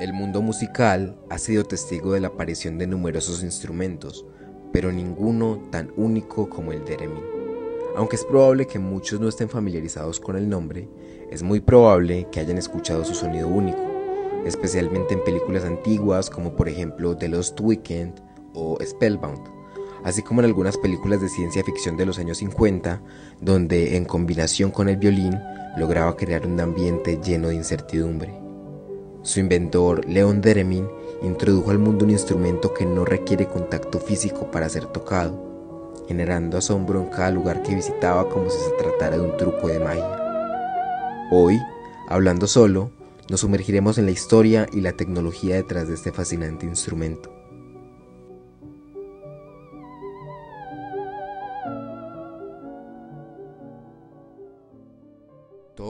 [0.00, 4.24] El mundo musical ha sido testigo de la aparición de numerosos instrumentos,
[4.72, 7.22] pero ninguno tan único como el theremin.
[7.94, 10.88] Aunque es probable que muchos no estén familiarizados con el nombre,
[11.30, 13.78] es muy probable que hayan escuchado su sonido único,
[14.46, 18.22] especialmente en películas antiguas como por ejemplo The Lost Weekend
[18.54, 19.42] o Spellbound,
[20.02, 23.02] así como en algunas películas de ciencia ficción de los años 50,
[23.42, 25.38] donde en combinación con el violín
[25.76, 28.39] lograba crear un ambiente lleno de incertidumbre.
[29.22, 30.88] Su inventor, Leon Deremin,
[31.22, 37.02] introdujo al mundo un instrumento que no requiere contacto físico para ser tocado, generando asombro
[37.02, 40.18] en cada lugar que visitaba como si se tratara de un truco de magia.
[41.30, 41.60] Hoy,
[42.08, 42.90] hablando solo,
[43.28, 47.39] nos sumergiremos en la historia y la tecnología detrás de este fascinante instrumento.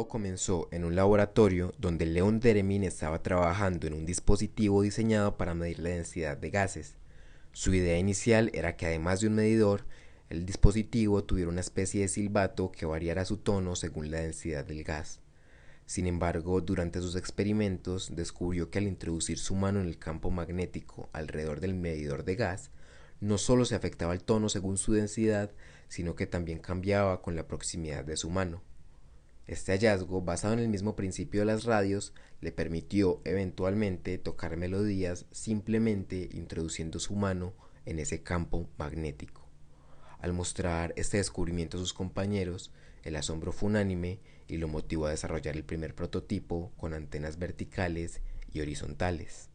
[0.00, 5.52] Todo comenzó en un laboratorio donde Leon Deremin estaba trabajando en un dispositivo diseñado para
[5.52, 6.94] medir la densidad de gases.
[7.52, 9.84] Su idea inicial era que además de un medidor,
[10.30, 14.84] el dispositivo tuviera una especie de silbato que variara su tono según la densidad del
[14.84, 15.20] gas.
[15.84, 21.10] Sin embargo, durante sus experimentos descubrió que al introducir su mano en el campo magnético
[21.12, 22.70] alrededor del medidor de gas,
[23.20, 25.50] no solo se afectaba el tono según su densidad,
[25.88, 28.62] sino que también cambiaba con la proximidad de su mano.
[29.50, 35.26] Este hallazgo, basado en el mismo principio de las radios, le permitió eventualmente tocar melodías
[35.32, 37.52] simplemente introduciendo su mano
[37.84, 39.44] en ese campo magnético.
[40.20, 45.10] Al mostrar este descubrimiento a sus compañeros, el asombro fue unánime y lo motivó a
[45.10, 48.20] desarrollar el primer prototipo con antenas verticales
[48.52, 49.49] y horizontales.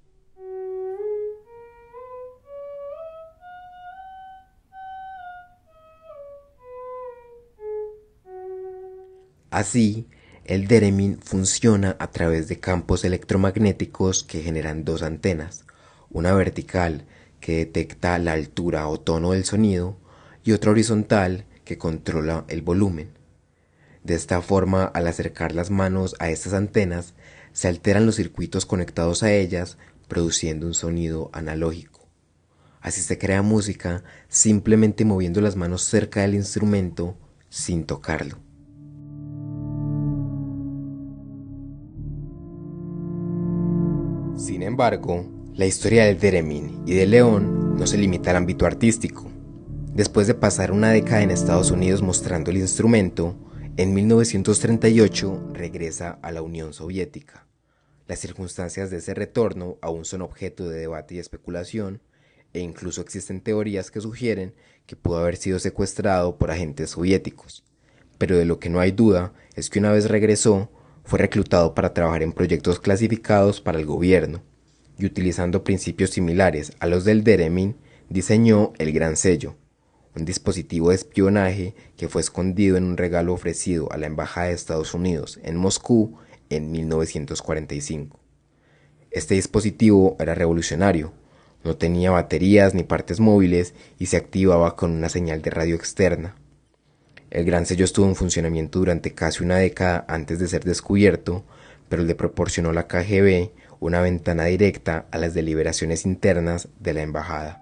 [9.56, 10.10] Así,
[10.44, 15.64] el Deremin funciona a través de campos electromagnéticos que generan dos antenas,
[16.10, 17.06] una vertical
[17.40, 19.98] que detecta la altura o tono del sonido
[20.44, 23.12] y otra horizontal que controla el volumen.
[24.04, 27.14] De esta forma, al acercar las manos a estas antenas,
[27.54, 29.78] se alteran los circuitos conectados a ellas,
[30.10, 32.10] produciendo un sonido analógico.
[32.82, 37.16] Así se crea música simplemente moviendo las manos cerca del instrumento
[37.48, 38.45] sin tocarlo.
[44.76, 49.32] Embargo, la historia del Deremin y de León no se limita al ámbito artístico.
[49.94, 53.38] Después de pasar una década en Estados Unidos mostrando el instrumento,
[53.78, 57.48] en 1938 regresa a la Unión Soviética.
[58.06, 62.02] Las circunstancias de ese retorno aún son objeto de debate y especulación,
[62.52, 64.56] e incluso existen teorías que sugieren
[64.86, 67.64] que pudo haber sido secuestrado por agentes soviéticos.
[68.18, 70.70] Pero de lo que no hay duda es que una vez regresó,
[71.06, 74.44] fue reclutado para trabajar en proyectos clasificados para el gobierno,
[74.98, 77.76] y utilizando principios similares a los del Deremin,
[78.10, 79.56] diseñó el Gran Sello,
[80.16, 84.54] un dispositivo de espionaje que fue escondido en un regalo ofrecido a la Embajada de
[84.54, 86.18] Estados Unidos en Moscú
[86.50, 88.20] en 1945.
[89.12, 91.14] Este dispositivo era revolucionario,
[91.64, 96.36] no tenía baterías ni partes móviles y se activaba con una señal de radio externa.
[97.32, 101.44] El gran sello estuvo en funcionamiento durante casi una década antes de ser descubierto,
[101.90, 107.62] pero le proporcionó la KGB una ventana directa a las deliberaciones internas de la embajada.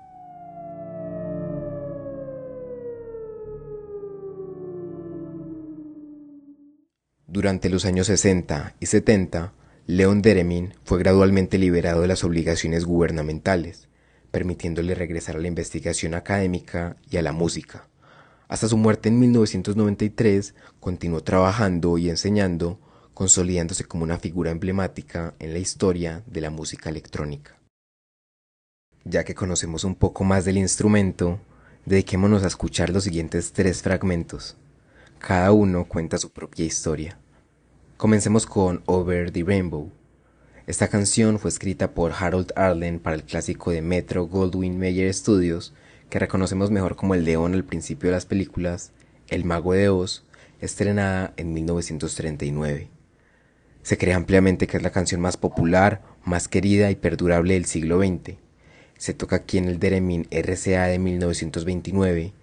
[7.27, 9.53] Durante los años 60 y 70,
[9.87, 13.89] Leon Deremin fue gradualmente liberado de las obligaciones gubernamentales,
[14.29, 17.87] permitiéndole regresar a la investigación académica y a la música.
[18.47, 22.79] Hasta su muerte en 1993 continuó trabajando y enseñando,
[23.13, 27.57] consolidándose como una figura emblemática en la historia de la música electrónica.
[29.05, 31.39] Ya que conocemos un poco más del instrumento,
[31.85, 34.55] dediquémonos a escuchar los siguientes tres fragmentos.
[35.19, 37.17] Cada uno cuenta su propia historia.
[37.97, 39.91] Comencemos con Over the Rainbow.
[40.65, 45.73] Esta canción fue escrita por Harold Arlen para el clásico de Metro Goldwyn Mayer Studios
[46.13, 48.91] que reconocemos mejor como el león al principio de las películas,
[49.29, 50.23] El Mago de Oz,
[50.61, 52.92] estrenada en 1939.
[53.83, 57.99] Se cree ampliamente que es la canción más popular, más querida y perdurable del siglo
[57.99, 58.37] XX.
[58.97, 62.33] Se toca aquí en el Deremin RCA de 1929,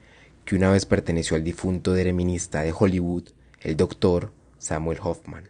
[0.45, 3.31] que una vez perteneció al difunto dereminista de Hollywood,
[3.63, 5.49] el doctor Samuel Hoffman.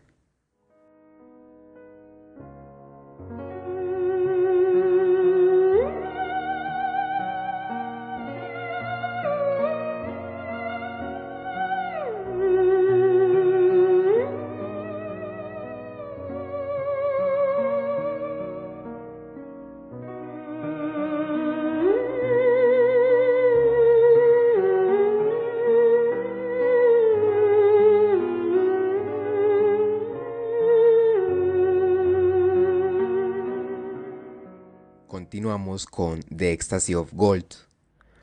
[35.11, 37.45] Continuamos con The Ecstasy of Gold,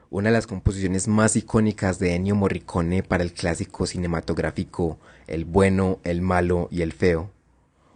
[0.10, 4.98] una de las composiciones más icónicas de Ennio Morricone para el clásico cinematográfico
[5.28, 7.30] El bueno, el malo y el feo.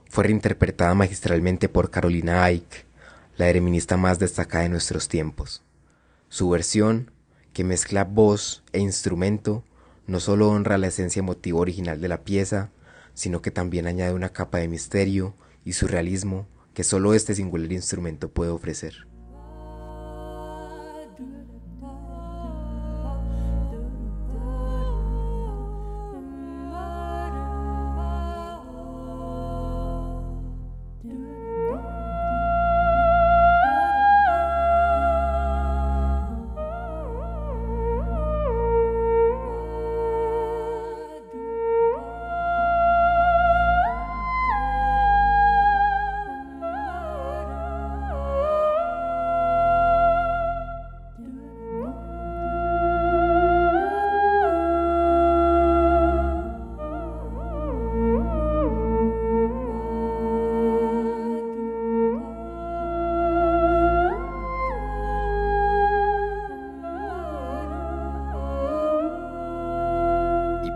[0.10, 2.84] Fue reinterpretada magistralmente por Carolina Ike,
[3.38, 5.64] la ereminista más destacada de nuestros tiempos.
[6.28, 7.12] Su versión,
[7.54, 9.64] que mezcla voz e instrumento,
[10.06, 12.72] no solo honra la esencia emotiva original de la pieza,
[13.14, 15.34] sino que también añade una capa de misterio
[15.64, 19.11] y surrealismo que solo este singular instrumento puede ofrecer.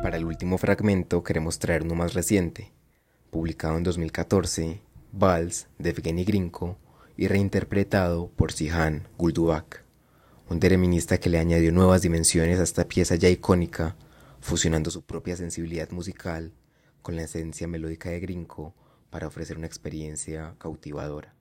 [0.06, 2.72] Para el último fragmento queremos traer uno más reciente,
[3.32, 4.80] publicado en 2014,
[5.12, 6.78] Vals de Evgeny Grinko
[7.18, 9.84] y reinterpretado por Sihan Guldubak,
[10.48, 13.96] un dereminista que le añadió nuevas dimensiones a esta pieza ya icónica,
[14.42, 16.54] fusionando su propia sensibilidad musical
[17.02, 18.76] con la esencia melódica de Grinko
[19.10, 21.34] para ofrecer una experiencia cautivadora.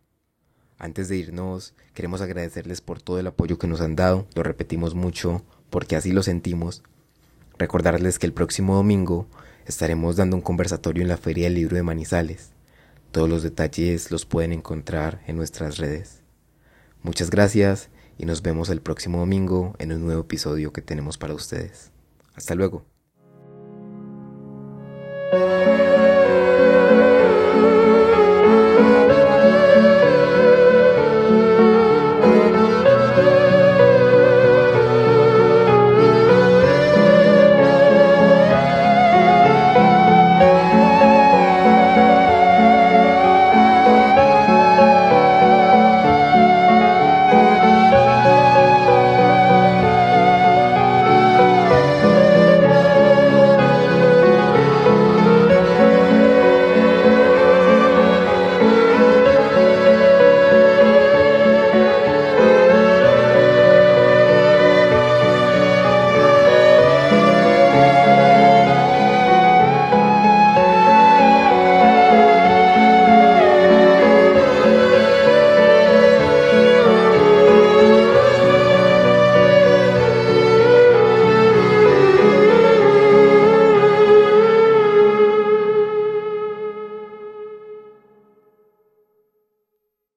[0.78, 4.94] Antes de irnos, queremos agradecerles por todo el apoyo que nos han dado, lo repetimos
[4.94, 6.82] mucho porque así lo sentimos
[7.58, 9.26] Recordarles que el próximo domingo
[9.66, 12.50] estaremos dando un conversatorio en la Feria del Libro de Manizales.
[13.12, 16.22] Todos los detalles los pueden encontrar en nuestras redes.
[17.02, 21.34] Muchas gracias y nos vemos el próximo domingo en un nuevo episodio que tenemos para
[21.34, 21.90] ustedes.
[22.34, 22.94] Hasta luego.